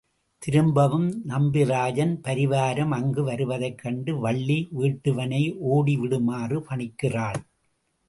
திரும்பவும் 0.41 1.09
நம்பிராஜன் 1.27 2.15
பரிவாரம் 2.23 2.89
அங்கு 2.89 3.23
வருவதைக் 3.23 3.77
கண்டு 3.77 4.19
வள்ளி 4.19 4.59
வேட்டுவனை 4.79 5.43
ஓடிவிடுமாறு 5.71 6.59
பணிக்கிறாள். 6.69 7.41